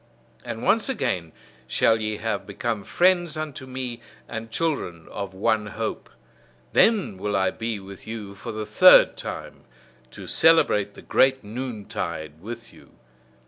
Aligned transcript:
And 0.43 0.63
once 0.63 0.89
again 0.89 1.31
shall 1.67 2.01
ye 2.01 2.17
have 2.17 2.47
become 2.47 2.83
friends 2.83 3.37
unto 3.37 3.67
me, 3.67 4.01
and 4.27 4.49
children 4.49 5.07
of 5.09 5.35
one 5.35 5.67
hope: 5.67 6.09
then 6.73 7.19
will 7.19 7.35
I 7.35 7.51
be 7.51 7.79
with 7.79 8.07
you 8.07 8.33
for 8.33 8.51
the 8.51 8.65
third 8.65 9.15
time, 9.15 9.65
to 10.09 10.25
celebrate 10.25 10.95
the 10.95 11.03
great 11.03 11.43
noontide 11.43 12.41
with 12.41 12.73
you. 12.73 12.93